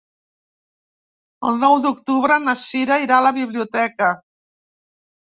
[1.49, 4.09] El nou d'octubre na Cira irà a la biblioteca.